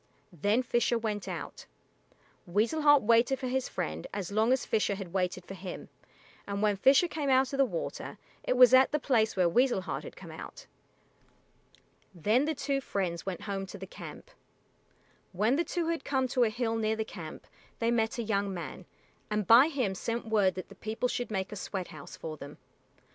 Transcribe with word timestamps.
Then 0.33 0.63
Fisher 0.63 0.97
went 0.97 1.27
out. 1.27 1.67
Weasel 2.47 2.81
Heart 2.81 3.03
waited 3.03 3.37
for 3.37 3.45
his 3.47 3.69
friend 3.69 4.07
as 4.11 4.31
long 4.31 4.51
as 4.51 4.65
Fisher 4.65 4.95
had 4.95 5.13
waited 5.13 5.45
for 5.45 5.53
him, 5.53 5.89
and 6.47 6.63
when 6.63 6.75
Fisher 6.75 7.07
came 7.07 7.29
out 7.29 7.53
of 7.53 7.57
the 7.57 7.65
water 7.65 8.17
it 8.43 8.57
was 8.57 8.73
at 8.73 8.91
the 8.91 8.97
place 8.97 9.35
where 9.35 9.47
Weasel 9.47 9.81
Heart 9.81 10.03
had 10.03 10.15
come 10.15 10.31
out. 10.31 10.65
Then 12.15 12.45
the 12.45 12.55
two 12.55 12.81
friends 12.81 13.27
went 13.27 13.41
home 13.41 13.67
to 13.67 13.77
the 13.77 13.85
camp. 13.85 14.31
When 15.33 15.55
the 15.55 15.63
two 15.63 15.89
had 15.89 16.03
come 16.03 16.27
to 16.29 16.45
a 16.45 16.49
hill 16.49 16.75
near 16.77 16.95
the 16.95 17.05
camp 17.05 17.45
they 17.77 17.91
met 17.91 18.17
a 18.17 18.23
young 18.23 18.51
man, 18.51 18.85
and 19.29 19.45
by 19.45 19.67
him 19.67 19.93
sent 19.93 20.25
word 20.27 20.55
that 20.55 20.69
the 20.69 20.73
people 20.73 21.09
should 21.09 21.29
make 21.29 21.51
a 21.51 21.55
sweat 21.55 21.89
house 21.89 22.17
for 22.17 22.37
them. 22.37 22.57